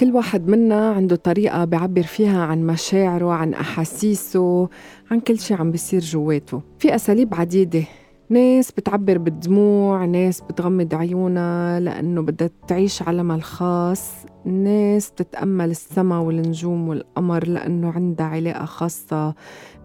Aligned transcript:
كل 0.00 0.12
واحد 0.12 0.48
منا 0.48 0.90
عنده 0.90 1.16
طريقة 1.16 1.64
بيعبر 1.64 2.02
فيها 2.02 2.42
عن 2.42 2.66
مشاعره 2.66 3.32
عن 3.32 3.54
أحاسيسه 3.54 4.68
عن 5.10 5.20
كل 5.20 5.38
شيء 5.38 5.56
عم 5.56 5.70
بيصير 5.70 6.00
جواته. 6.00 6.62
في 6.78 6.94
أساليب 6.94 7.34
عديدة. 7.34 7.82
ناس 8.30 8.72
بتعبر 8.72 9.18
بالدموع 9.18 10.04
ناس 10.04 10.40
بتغمض 10.40 10.94
عيونها 10.94 11.80
لأنه 11.80 12.22
بدها 12.22 12.50
تعيش 12.68 13.02
عالمها 13.02 13.36
الخاص. 13.36 14.12
ناس 14.44 15.10
بتتأمل 15.10 15.70
السما 15.70 16.18
والنجوم 16.18 16.88
والقمر 16.88 17.46
لأنه 17.48 17.90
عندها 17.90 18.26
علاقة 18.26 18.64
خاصة 18.64 19.34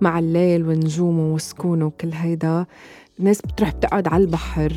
مع 0.01 0.19
الليل 0.19 0.67
ونجومه 0.67 1.33
وسكونه 1.33 1.85
وكل 1.85 2.09
هيدا. 2.13 2.65
ناس 3.19 3.41
بتروح 3.41 3.71
بتقعد 3.75 4.07
على 4.07 4.23
البحر 4.23 4.73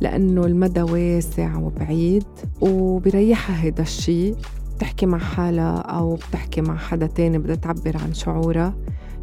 لأنه 0.00 0.44
المدى 0.44 0.82
واسع 0.82 1.56
وبعيد 1.58 2.24
وبريحها 2.60 3.62
هيدا 3.64 3.82
الشيء 3.82 4.36
بتحكي 4.80 5.06
مع 5.06 5.18
حالها 5.18 5.76
أو 5.76 6.14
بتحكي 6.14 6.60
مع 6.60 6.76
حدا 6.76 7.06
تاني 7.06 7.38
بدها 7.38 7.54
تعبر 7.56 7.96
عن 7.96 8.14
شعورها 8.14 8.74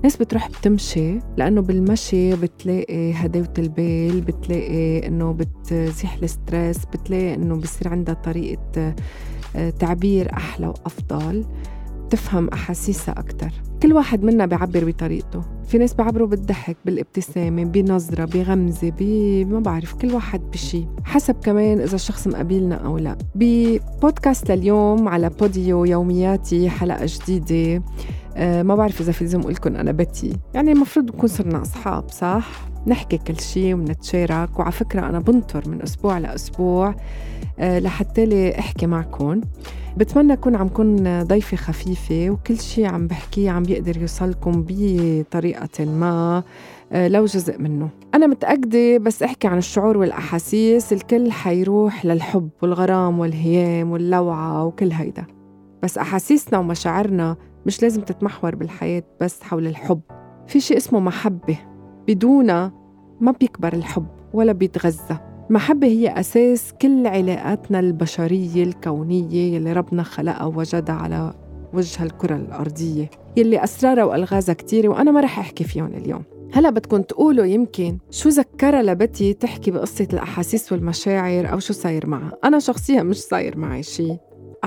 ناس 0.03 0.17
بتروح 0.17 0.49
بتمشي 0.49 1.19
لأنه 1.37 1.61
بالمشي 1.61 2.35
بتلاقي 2.35 3.13
هداوة 3.13 3.53
البال 3.57 4.21
بتلاقي 4.21 5.07
إنه 5.07 5.31
بتزيح 5.33 6.13
الستريس 6.13 6.85
بتلاقي 6.85 7.33
إنه 7.33 7.55
بصير 7.55 7.87
عندها 7.87 8.15
طريقة 8.15 8.95
آه، 9.55 9.69
تعبير 9.69 10.33
أحلى 10.33 10.67
وأفضل. 10.67 11.45
تفهم 12.09 12.47
أحاسيسها 12.47 13.19
أكتر. 13.19 13.49
كل 13.83 13.93
واحد 13.93 14.23
منا 14.23 14.45
بيعبر 14.45 14.85
بطريقته. 14.85 15.41
في 15.67 15.77
ناس 15.77 15.93
بيعبروا 15.93 16.27
بالضحك 16.27 16.77
بالابتسامة 16.85 17.63
بنظرة 17.63 18.25
بغمزة 18.25 18.93
ب 18.99 19.03
ما 19.51 19.59
بعرف 19.59 19.93
كل 19.93 20.13
واحد 20.13 20.41
بشي. 20.51 20.85
حسب 21.03 21.35
كمان 21.43 21.79
إذا 21.79 21.95
الشخص 21.95 22.27
مقابلنا 22.27 22.75
أو 22.75 22.97
لا. 22.97 23.17
ببودكاست 23.35 24.51
لليوم 24.51 25.07
على 25.07 25.29
بوديو 25.29 25.85
يومياتي 25.85 26.69
حلقة 26.69 27.05
جديدة. 27.05 27.83
أه 28.35 28.63
ما 28.63 28.75
بعرف 28.75 29.01
إذا 29.01 29.11
في 29.11 29.23
لازم 29.23 29.39
أقول 29.39 29.53
لكم 29.53 29.75
أنا 29.75 29.91
بتي. 29.91 30.33
يعني 30.53 30.71
المفروض 30.71 31.05
نكون 31.05 31.29
صرنا 31.29 31.61
أصحاب 31.61 32.09
صح؟ 32.09 32.66
نحكي 32.87 33.17
كل 33.17 33.39
شيء 33.39 33.73
ونتشارك. 33.75 34.59
وعلى 34.59 34.71
فكرة 34.71 35.09
أنا 35.09 35.19
بنطر 35.19 35.69
من 35.69 35.81
أسبوع 35.81 36.17
لأسبوع 36.17 36.95
أه 37.59 37.79
لحتى 37.79 38.25
لي 38.25 38.59
أحكي 38.59 38.87
معكم. 38.87 39.41
بتمنى 39.97 40.33
أكون 40.33 40.55
عم 40.55 40.67
كون 40.67 41.23
ضيفة 41.23 41.57
خفيفة 41.57 42.29
وكل 42.29 42.59
شيء 42.59 42.85
عم 42.85 43.07
بحكيه 43.07 43.49
عم 43.51 43.63
بيقدر 43.63 43.97
يوصلكم 43.97 44.65
بطريقة 44.67 45.85
ما 45.85 46.43
آه، 46.91 47.07
لو 47.07 47.25
جزء 47.25 47.61
منه. 47.61 47.89
أنا 48.13 48.27
متأكدة 48.27 48.97
بس 48.97 49.23
أحكي 49.23 49.47
عن 49.47 49.57
الشعور 49.57 49.97
والأحاسيس 49.97 50.93
الكل 50.93 51.31
حيروح 51.31 52.05
للحب 52.05 52.49
والغرام 52.61 53.19
والهيام 53.19 53.91
واللوعة 53.91 54.65
وكل 54.65 54.91
هيدا. 54.91 55.25
بس 55.83 55.97
أحاسيسنا 55.97 56.59
ومشاعرنا 56.59 57.35
مش 57.65 57.81
لازم 57.81 58.01
تتمحور 58.01 58.55
بالحياة 58.55 59.03
بس 59.21 59.43
حول 59.43 59.67
الحب. 59.67 60.01
في 60.47 60.59
شيء 60.59 60.77
اسمه 60.77 60.99
محبة. 60.99 61.57
بدونها 62.07 62.71
ما 63.21 63.31
بيكبر 63.31 63.73
الحب 63.73 64.05
ولا 64.33 64.51
بيتغذى. 64.51 65.19
المحبة 65.49 65.87
هي 65.87 66.19
أساس 66.19 66.73
كل 66.81 67.07
علاقاتنا 67.07 67.79
البشرية 67.79 68.63
الكونية 68.63 69.55
يلي 69.55 69.73
ربنا 69.73 70.03
خلقها 70.03 70.45
ووجدها 70.45 70.95
على 70.95 71.33
وجه 71.73 72.03
الكرة 72.03 72.35
الأرضية 72.35 73.09
يلي 73.37 73.63
أسرارها 73.63 74.03
وألغازها 74.03 74.53
كتيرة 74.53 74.87
وأنا 74.87 75.11
ما 75.11 75.21
رح 75.21 75.39
أحكي 75.39 75.63
فيهم 75.63 75.85
اليوم. 75.85 76.23
هلأ 76.53 76.69
بدكم 76.69 77.01
تقولوا 77.01 77.45
يمكن 77.45 77.97
شو 78.11 78.29
ذكرها 78.29 78.81
لبتي 78.81 79.33
تحكي 79.33 79.71
بقصة 79.71 80.07
الأحاسيس 80.13 80.71
والمشاعر 80.71 81.51
أو 81.51 81.59
شو 81.59 81.73
صاير 81.73 82.07
معها. 82.07 82.31
أنا 82.43 82.59
شخصيا 82.59 83.03
مش 83.03 83.21
صاير 83.21 83.57
معي 83.57 83.83
شيء 83.83 84.17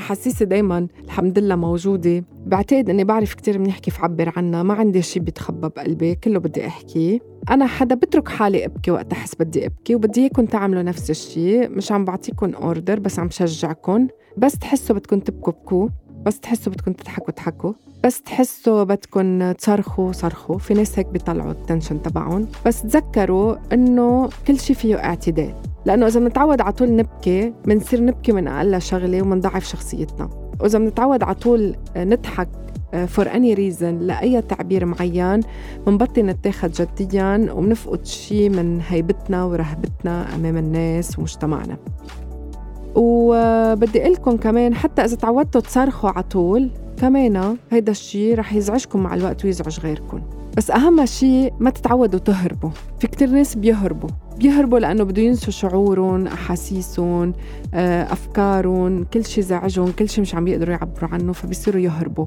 أحاسيسي 0.01 0.45
دايما 0.45 0.87
الحمد 1.05 1.39
لله 1.39 1.57
موجودة. 1.57 2.25
بعتقد 2.47 2.91
إني 2.91 3.05
بعرف 3.05 3.35
كتير 3.35 3.59
منيح 3.59 3.79
كيف 3.79 4.01
أعبر 4.01 4.33
عنها. 4.37 4.63
ما 4.63 4.75
عندي 4.75 5.03
شي 5.03 5.21
بيتخبى 5.21 5.69
بقلبي. 5.69 6.15
كله 6.15 6.39
بدي 6.39 6.67
أحكيه 6.67 7.19
أنا 7.51 7.67
حدا 7.67 7.95
بترك 7.95 8.29
حالي 8.29 8.65
أبكي 8.65 8.91
وقت 8.91 9.13
أحس 9.13 9.35
بدي 9.35 9.67
أبكي 9.67 9.95
وبدي 9.95 10.21
إياكم 10.21 10.47
تعملوا 10.47 10.83
نفس 10.83 11.11
الشيء 11.11 11.69
مش 11.69 11.93
عم 11.93 12.05
بعطيكم 12.05 12.55
أوردر 12.55 13.01
بس 13.01 13.19
عم 13.19 13.31
شجعكم 13.31 14.09
بس 14.37 14.59
تحسوا 14.59 14.97
بدكم 14.97 15.19
تبكوا. 15.19 15.53
بكوا 15.53 15.89
بس 16.27 16.41
تحسوا 16.41 16.73
بدكم 16.73 16.93
تضحكوا 16.93 17.33
تضحكوا. 17.33 17.73
بس 18.05 18.23
تحسوا 18.23 18.85
بدكم 18.85 19.53
تصرخوا 19.53 20.13
صرخوا. 20.13 20.59
في 20.59 20.75
ناس 20.75 20.99
هيك 20.99 21.07
بيطلعوا 21.07 21.51
ال 21.51 21.57
tension 21.57 22.03
تبعهم. 22.03 22.49
بس 22.67 22.83
تذكروا 22.83 23.57
إنه 23.73 24.29
كل 24.47 24.59
شيء 24.59 24.77
فيه 24.77 24.97
اعتدال. 24.97 25.55
لأنه 25.85 26.07
إذا 26.07 26.21
بنتعود 26.21 26.61
على 26.61 26.73
طول 26.73 26.97
نبكي 26.97 27.53
بنصير 27.65 28.05
نبكي 28.05 28.33
من 28.33 28.49
أقل 28.49 28.83
شغلة 28.83 29.23
ومنضعف 29.23 29.65
شخصيتنا. 29.65 30.31
وإذا 30.61 30.79
بنتعود 30.79 31.23
على 31.23 31.35
طول 31.35 31.77
نضحك 31.97 32.49
for 33.07 33.31
any 33.35 33.55
reason 33.55 33.99
لأي 33.99 34.43
تعبير 34.43 34.85
معين 34.85 35.41
بنبطل 35.87 36.23
نتاخد 36.23 36.71
جديا 36.71 37.53
وبنفقد 37.53 38.07
شيء 38.07 38.51
من 38.51 38.81
هيبتنا 38.89 39.45
ورهبتنا 39.45 40.35
أمام 40.35 40.57
الناس 40.57 41.19
ومجتمعنا. 41.19 41.77
وبدي 42.95 44.03
أقول 44.03 44.13
لكم 44.13 44.37
كمان 44.37 44.75
حتى 44.75 45.05
إذا 45.05 45.17
تعودتوا 45.17 45.61
تصرخوا 45.61 46.11
على 46.11 46.23
طول 46.23 46.71
كمان 46.97 47.57
هيدا 47.71 47.93
الشيء 47.93 48.39
رح 48.39 48.53
يزعجكم 48.55 49.03
مع 49.03 49.15
الوقت 49.15 49.45
ويزعج 49.45 49.81
غيركم. 49.81 50.21
بس 50.57 50.71
أهم 50.71 51.07
شيء 51.07 51.53
ما 51.61 51.71
تتعودوا 51.71 52.19
تهربوا. 52.19 52.71
في 52.99 53.07
كتير 53.07 53.29
ناس 53.29 53.55
بيهربوا. 53.55 54.09
بيهربوا 54.39 54.79
لأنه 54.79 55.05
بده 55.05 55.23
ينسوا 55.23 55.53
شعورهم 55.53 56.27
أحاسيسهم 56.27 57.33
آه، 57.75 58.13
أفكارهم 58.13 59.05
كل 59.05 59.25
شيء 59.25 59.45
زعجهم 59.45 59.93
كل 59.93 60.09
شيء 60.09 60.23
مش 60.23 60.35
عم 60.35 60.49
يقدروا 60.49 60.75
يعبروا 60.75 61.11
عنه 61.11 61.33
فبيصيروا 61.33 61.81
يهربوا. 61.81 62.27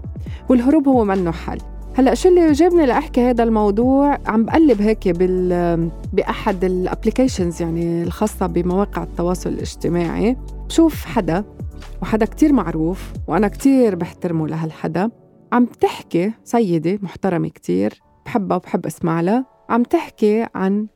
والهروب 0.49 0.87
هو 0.87 1.03
منه 1.05 1.31
حل. 1.31 1.57
هلأ 1.95 2.13
شو 2.13 2.29
اللي 2.29 2.51
جابني 2.51 2.85
لأحكي 2.85 3.21
هذا 3.21 3.43
الموضوع؟ 3.43 4.17
عم 4.27 4.45
بقلب 4.45 4.81
هيك 4.81 5.07
بال 5.07 5.89
بأحد 6.13 6.63
الابلكيشنز 6.63 7.61
يعني 7.61 8.03
الخاصة 8.03 8.47
بمواقع 8.47 9.03
التواصل 9.03 9.49
الاجتماعي. 9.49 10.37
بشوف 10.67 11.05
حدا 11.05 11.43
وحدا 12.01 12.25
كتير 12.25 12.53
معروف 12.53 13.13
وأنا 13.27 13.47
كتير 13.47 13.95
بحترمه 13.95 14.47
لهالحدا. 14.47 15.09
عم 15.51 15.65
تحكي 15.65 16.31
سيدة 16.43 16.99
محترمة 17.01 17.47
كتير 17.47 18.01
بحبها 18.33 18.57
وبحب 18.57 18.85
اسمع 18.85 19.21
لها 19.21 19.45
عم 19.69 19.83
تحكي 19.83 20.47
عن 20.55 20.87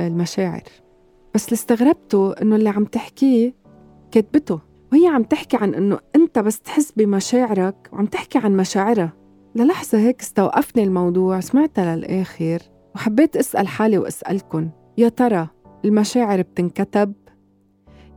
المشاعر. 0.00 0.62
بس 1.34 1.44
اللي 1.44 1.54
استغربته 1.54 2.32
إنه 2.32 2.56
اللي 2.56 2.68
عم 2.68 2.84
تحكيه 2.84 3.54
كاتبته 4.10 4.60
وهي 4.92 5.06
عم 5.06 5.22
تحكي 5.22 5.56
عن 5.56 5.74
إنه 5.74 5.98
أنت 6.16 6.38
بس 6.38 6.60
تحس 6.60 6.92
بمشاعرك 6.92 7.88
وعم 7.92 8.06
تحكي 8.06 8.38
عن 8.38 8.56
مشاعرها. 8.56 9.12
للحظة 9.54 9.98
هيك 9.98 10.20
استوقفني 10.20 10.84
الموضوع 10.84 11.40
سمعتها 11.40 11.96
للآخر 11.96 12.58
وحبيت 12.94 13.36
أسأل 13.36 13.68
حالي 13.68 13.98
وأسألكن 13.98 14.70
يا 14.98 15.08
ترى 15.08 15.48
المشاعر 15.84 16.42
بتنكتب؟ 16.42 17.12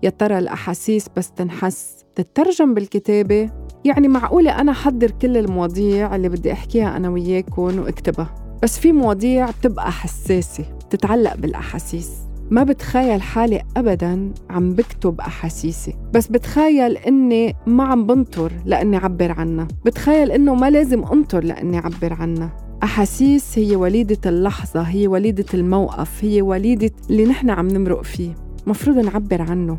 يا 0.03 0.09
ترى 0.09 0.37
الأحاسيس 0.37 1.09
بس 1.17 1.31
تنحس؟ 1.31 2.05
بتترجم 2.17 2.73
بالكتابة؟ 2.73 3.51
يعني 3.85 4.07
معقولة 4.07 4.61
أنا 4.61 4.73
حضر 4.73 5.11
كل 5.11 5.37
المواضيع 5.37 6.15
اللي 6.15 6.29
بدي 6.29 6.51
أحكيها 6.51 6.97
أنا 6.97 7.09
وياكم 7.09 7.79
وأكتبها؟ 7.79 8.38
بس 8.63 8.79
في 8.79 8.91
مواضيع 8.91 9.49
بتبقى 9.49 9.91
حساسة 9.91 10.65
بتتعلق 10.85 11.35
بالأحاسيس. 11.35 12.11
ما 12.51 12.63
بتخيل 12.63 13.21
حالي 13.21 13.61
أبدا 13.77 14.31
عم 14.49 14.73
بكتب 14.73 15.21
أحاسيسي. 15.21 15.95
بس 16.13 16.27
بتخيل 16.27 16.97
إني 16.97 17.55
ما 17.67 17.83
عم 17.83 18.07
بنطر 18.07 18.51
لأني 18.65 18.97
عبر 18.97 19.31
عنها. 19.31 19.67
بتخيل 19.85 20.31
إنه 20.31 20.55
ما 20.55 20.69
لازم 20.69 21.03
أنطر 21.03 21.43
لأني 21.43 21.77
عبر 21.77 22.13
عنها. 22.13 22.57
أحاسيس 22.83 23.59
هي 23.59 23.75
وليدة 23.75 24.29
اللحظة 24.29 24.81
هي 24.81 25.07
وليدة 25.07 25.45
الموقف 25.53 26.23
هي 26.23 26.41
وليدة 26.41 26.91
اللي 27.09 27.25
نحن 27.25 27.49
عم 27.49 27.67
نمرق 27.67 28.01
فيه. 28.03 28.35
مفروض 28.67 28.97
نعبر 28.97 29.41
عنه. 29.41 29.77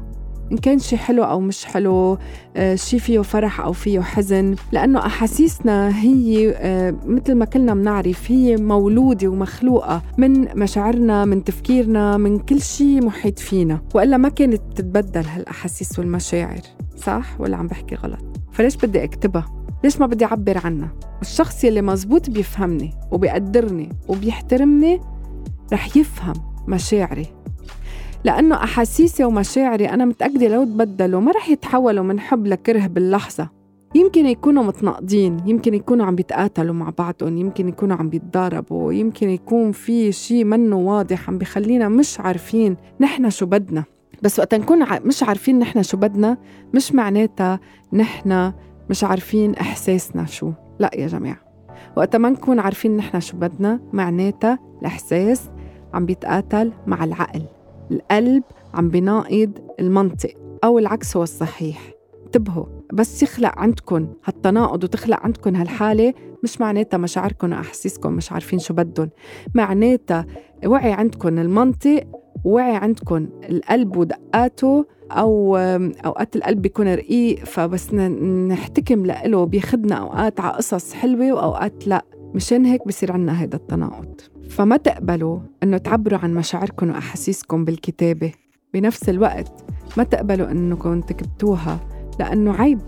إن 0.52 0.56
كان 0.56 0.78
شي 0.78 0.96
حلو 0.96 1.24
أو 1.24 1.40
مش 1.40 1.64
حلو 1.64 2.18
آه، 2.56 2.74
شي 2.74 2.98
فيه 2.98 3.20
فرح 3.20 3.60
أو 3.60 3.72
فيه 3.72 4.00
حزن. 4.00 4.54
لأنه 4.72 4.98
أحاسيسنا 5.06 6.00
هي 6.00 6.54
آه، 6.56 6.94
مثل 7.06 7.34
ما 7.34 7.44
كلنا 7.44 7.74
بنعرف 7.74 8.30
هي 8.30 8.56
مولودة 8.56 9.28
ومخلوقة 9.28 10.02
من 10.18 10.58
مشاعرنا 10.58 11.24
من 11.24 11.44
تفكيرنا 11.44 12.16
من 12.16 12.38
كل 12.38 12.62
شي 12.62 13.00
محيط 13.00 13.38
فينا. 13.38 13.80
وإلا 13.94 14.16
ما 14.16 14.28
كانت 14.28 14.60
تتبدل 14.74 15.24
هالأحاسيس 15.26 15.98
والمشاعر 15.98 16.60
صح؟ 16.96 17.40
ولا 17.40 17.56
عم 17.56 17.66
بحكي 17.66 17.94
غلط؟ 17.94 18.20
فليش 18.52 18.76
بدي 18.76 19.04
أكتبها؟ 19.04 19.46
ليش 19.84 20.00
ما 20.00 20.06
بدي 20.06 20.24
أعبر 20.24 20.60
عنها؟ 20.64 20.92
الشخص 21.22 21.64
يلي 21.64 21.82
مزبوط 21.82 22.30
بيفهمني 22.30 22.94
وبيقدرني 23.10 23.88
وبيحترمني 24.08 25.00
رح 25.72 25.96
يفهم 25.96 26.34
مشاعري. 26.68 27.26
لأنه 28.24 28.54
أحاسيسي 28.54 29.24
ومشاعري 29.24 29.88
أنا 29.88 30.04
متأكدة 30.04 30.48
لو 30.48 30.64
تبدلوا 30.64 31.20
ما 31.20 31.32
رح 31.32 31.48
يتحولوا 31.48 32.04
من 32.04 32.20
حب 32.20 32.46
لكره 32.46 32.86
باللحظة. 32.86 33.48
يمكن 33.94 34.26
يكونوا 34.26 34.62
متناقضين 34.62 35.36
يمكن 35.46 35.74
يكونوا 35.74 36.06
عم 36.06 36.16
بيتقاتلوا 36.16 36.74
مع 36.74 36.92
بعضهم 36.98 37.38
يمكن 37.38 37.68
يكونوا 37.68 37.96
عم 37.96 38.08
بيتضاربوا 38.10 38.92
يمكن 38.92 39.30
يكون 39.30 39.72
في 39.72 40.12
شيء 40.12 40.44
منه 40.44 40.76
واضح 40.76 41.28
عم 41.28 41.38
بخلينا 41.38 41.88
مش 41.88 42.20
عارفين 42.20 42.76
نحن 43.00 43.30
شو 43.30 43.46
بدنا. 43.46 43.84
بس 44.22 44.38
وقت 44.38 44.54
نكون 44.54 44.86
مش 45.04 45.22
عارفين 45.22 45.58
نحن 45.58 45.82
شو 45.82 45.96
بدنا 45.96 46.36
مش 46.74 46.94
معناتها 46.94 47.60
نحن 47.92 48.52
مش 48.90 49.04
عارفين 49.04 49.54
إحساسنا 49.54 50.26
شو. 50.26 50.52
لا 50.78 50.90
يا 50.94 51.06
جماعة. 51.06 51.38
وقت 51.96 52.16
ما 52.16 52.30
نكون 52.30 52.58
عارفين 52.60 52.96
نحن 52.96 53.20
شو 53.20 53.36
بدنا 53.36 53.80
معناتها 53.92 54.58
الإحساس 54.80 55.50
عم 55.94 56.06
بيتقاتل 56.06 56.72
مع 56.86 57.04
العقل. 57.04 57.42
القلب 57.90 58.42
عم 58.74 58.88
بيناقض 58.88 59.52
المنطق 59.80 60.34
أو 60.64 60.78
العكس 60.78 61.16
هو 61.16 61.22
الصحيح. 61.22 61.90
انتبهوا 62.26 62.66
بس 62.92 63.22
يخلق 63.22 63.58
عندكم 63.58 64.06
هالتناقض 64.24 64.84
وتخلق 64.84 65.20
عندكم 65.20 65.56
هالحالة 65.56 66.14
مش 66.44 66.60
معناتها 66.60 66.98
مشاعركم 66.98 67.52
وأحاسيسكم 67.52 68.12
مش 68.12 68.32
عارفين 68.32 68.58
شو 68.58 68.74
بدهم 68.74 69.10
معناتها 69.54 70.26
وعي 70.66 70.92
عندكم 70.92 71.38
المنطق 71.38 72.06
وعي 72.44 72.76
عندكم 72.76 73.28
القلب 73.50 73.96
ودقاته 73.96 74.86
أو 75.10 75.56
أوقات 76.06 76.36
القلب 76.36 76.62
بيكون 76.62 76.94
رقيق 76.94 77.44
فبس 77.44 77.94
نحتكم 77.94 79.06
له 79.06 79.44
بياخدنا 79.44 79.94
أوقات 79.94 80.40
على 80.40 80.52
قصص 80.52 80.92
حلوة 80.92 81.32
وأوقات 81.32 81.86
لأ. 81.86 82.04
مشان 82.34 82.64
هيك 82.64 82.86
بصير 82.86 83.12
عنا 83.12 83.42
هيدا 83.42 83.56
التناقض. 83.56 84.20
فما 84.50 84.76
تقبلوا 84.76 85.38
إنه 85.62 85.78
تعبروا 85.78 86.18
عن 86.18 86.34
مشاعركم 86.34 86.90
وأحاسيسكم 86.90 87.64
بالكتابة. 87.64 88.32
بنفس 88.74 89.08
الوقت 89.08 89.52
ما 89.96 90.04
تقبلوا 90.04 90.50
إنكم 90.50 91.00
تكبتوها 91.00 91.78
لأنه 92.18 92.54
عيب. 92.54 92.78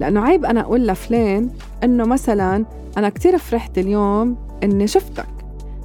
لأنه 0.00 0.20
عيب 0.20 0.44
أنا 0.44 0.60
أقول 0.60 0.86
لفلان 0.86 1.50
إنه 1.84 2.04
مثلا 2.04 2.64
أنا 2.98 3.08
كتير 3.08 3.38
فرحت 3.38 3.78
اليوم 3.78 4.36
إني 4.62 4.86
شفتك. 4.86 5.26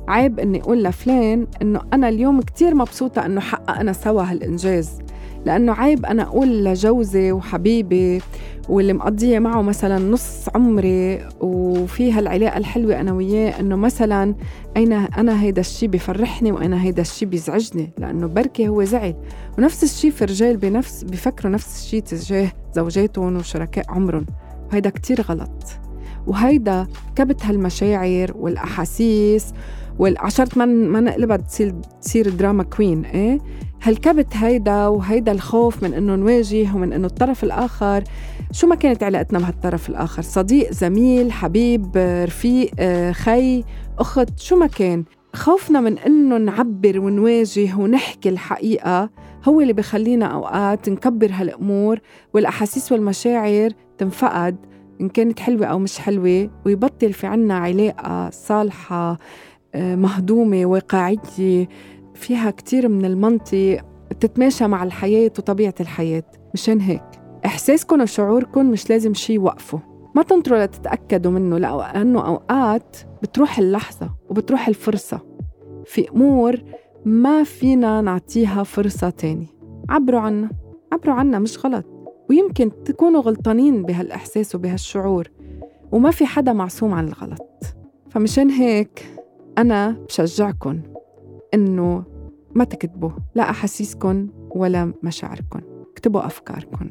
عيب 0.08 0.40
إني 0.40 0.62
أقول 0.62 0.84
لفلان 0.84 1.48
إنه 1.62 1.82
أنا 1.94 2.10
اليوم 2.10 2.42
كتير 2.42 2.76
مبسوطة 2.76 3.26
إنه 3.26 3.42
حققنا 3.42 3.94
سوا 3.94 4.24
هالإنجاز. 4.24 5.00
لأنه 5.46 5.74
عيب 5.74 6.06
أنا 6.06 6.24
أقول 6.24 6.66
لجوزي 6.66 7.32
وحبيبي 7.32 8.22
واللي 8.70 8.94
مقضية 8.94 9.40
معه 9.40 9.62
مثلا 9.62 10.00
نص 10.00 10.50
عمري 10.56 11.28
وفي 11.40 12.12
هالعلاقة 12.12 12.58
الحلوة 12.58 13.00
أنا 13.00 13.14
وياه 13.14 13.60
إنه 13.60 13.76
مثلا 13.76 14.36
أين 14.78 14.94
أنا 14.94 15.42
هيدا 15.42 15.62
الشي 15.62 15.88
بفرحني 15.88 16.52
وأنا 16.52 16.84
هيدا 16.84 17.02
الشي 17.02 17.26
بيزعجني 17.26 17.92
لأنه 17.98 18.28
بركي 18.28 18.68
هو 18.68 18.84
زعل. 18.84 19.16
ونفس 19.58 19.84
الشي 19.84 20.12
في 20.12 20.26
رجال 20.26 20.58
بنفس 20.58 21.04
بفكروا 21.04 21.54
نفس 21.54 21.84
الشي 21.84 22.02
تجاه 22.02 22.52
زوجاتهم 22.76 23.36
وشركاء 23.38 23.86
عمرهم. 23.90 24.26
وهيدا 24.70 24.90
كتير 24.90 25.22
غلط. 25.22 25.64
وهيدا 26.28 26.88
كبت 27.16 27.46
هالمشاعر 27.46 28.32
والأحاسيس 28.36 29.54
والعشرة 30.00 30.50
ما 30.56 30.66
ما 30.66 31.00
نقلبها 31.00 31.38
تصير 31.38 31.76
تصير 32.02 32.30
دراما 32.30 32.64
كوين 32.64 33.06
إيه؟ 33.06 33.40
هالكبت 33.84 34.36
هيدا 34.36 34.88
وهيدا 34.88 35.32
الخوف 35.32 35.84
من 35.84 35.94
إنه 35.94 36.16
نواجه 36.16 36.76
ومن 36.76 36.94
إنه 36.94 37.08
الطرف 37.08 37.44
الآخر. 37.44 38.04
شو 38.52 38.68
ما 38.68 38.76
كانت 38.76 39.04
علاقتنا 39.04 39.40
بهالطرف 39.40 39.90
الآخر؟ 39.90 40.22
صديق 40.22 40.72
زميل 40.72 41.32
حبيب 41.32 41.92
رفيق 42.28 42.72
خي 43.12 43.64
أخت 44.00 44.40
شو 44.40 44.56
ما 44.56 44.68
كان. 44.68 45.04
خوفنا 45.34 45.82
من 45.82 45.98
إنه 45.98 46.38
نعبر 46.38 47.00
ونواجه 47.00 47.76
ونحكي 47.76 48.30
الحقيقة 48.30 49.10
هو 49.48 49.62
اللي 49.62 49.74
بخلينا 49.74 50.26
أوقات 50.26 50.90
نكبر 50.90 51.32
هالأمور 51.32 52.00
والأحاسيس 52.34 52.92
والمشاعر 52.92 53.70
تنفقد 53.98 54.56
إن 55.02 55.10
كانت 55.10 55.40
حلوة 55.40 55.66
أو 55.66 55.80
مش 55.80 56.00
حلوة 56.00 56.50
ويبطل 56.66 57.14
في 57.14 57.28
عنا 57.28 57.58
علاقة 57.58 58.30
صالحة 58.30 59.18
مهضومة 59.76 60.66
واقعية. 60.66 61.68
فيها 62.22 62.52
كتير 62.52 62.88
من 62.90 63.06
المنطق 63.06 63.82
بتتماشى 64.12 64.68
مع 64.68 64.84
الحياة 64.84 65.32
وطبيعة 65.40 65.74
الحياة. 65.80 66.24
مشان 66.54 66.80
هيك 66.82 67.04
إحساسكم 67.46 68.02
وشعوركم 68.02 68.72
مش 68.72 68.90
لازم 68.90 69.14
شي 69.14 69.34
يوقفوا. 69.34 69.80
ما 70.16 70.24
تنطروا 70.24 70.66
لتتأكدوا 70.66 71.32
منه 71.32 71.58
لأنه 71.58 72.28
أوقات 72.28 72.98
بتروح 73.22 73.60
اللحظة 73.60 74.10
وبتروح 74.30 74.68
الفرصة. 74.68 75.20
في 75.86 76.10
أمور 76.10 76.56
ما 77.06 77.44
فينا 77.44 78.02
نعطيها 78.02 78.64
فرصة 78.64 79.10
تاني. 79.10 79.48
عبروا 79.90 80.20
عنا 80.20 80.50
عبروا 80.94 81.16
عنا 81.16 81.40
مش 81.40 81.66
غلط. 81.66 81.86
ويمكن 82.30 82.84
تكونوا 82.84 83.22
غلطانين 83.22 83.84
بهالإحساس 83.84 84.56
وبهالشعور 84.56 85.28
وما 85.92 86.12
في 86.12 86.26
حدا 86.26 86.54
معصوم 86.54 86.94
عن 86.94 87.08
الغلط. 87.08 87.42
فمشان 88.10 88.50
هيك 88.50 89.06
أنا 89.58 89.90
بشجعكم 90.08 90.80
إنه 91.54 92.04
ما 92.56 92.64
تكتبوا 92.64 93.12
لا 93.36 93.50
أحاسيسكم 93.50 94.28
ولا 94.56 94.94
مشاعركم 95.04 95.60
اكتبوا 95.92 96.26
أفكاركم 96.26 96.90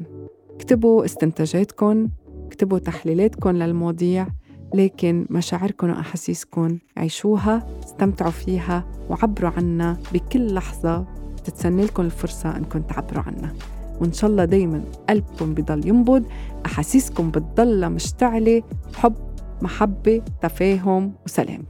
اكتبوا 0.55 1.05
استنتاجاتكم 1.05 2.09
اكتبوا 2.45 2.79
تحليلاتكم 2.79 3.49
للمواضيع 3.49 4.27
لكن 4.73 5.25
مشاعركم 5.29 5.89
وأحاسيسكم 5.89 6.77
عيشوها 6.97 7.67
استمتعوا 7.83 8.31
فيها 8.31 8.85
وعبروا 9.09 9.51
عنها 9.57 9.97
بكل 10.13 10.53
لحظة 10.53 11.05
تتسنى 11.43 11.85
لكم 11.85 12.03
الفرصة 12.03 12.57
أنكم 12.57 12.81
تعبروا 12.81 13.23
عنها 13.23 13.53
وإن 14.01 14.13
شاء 14.13 14.29
الله 14.29 14.45
دايما 14.45 14.83
قلبكم 15.09 15.53
بضل 15.53 15.87
ينبض 15.87 16.25
أحاسيسكم 16.65 17.31
بتضل 17.31 17.89
مشتعلة 17.89 18.63
حب 18.95 19.15
محبة 19.61 20.21
تفاهم 20.41 21.13
وسلام. 21.25 21.63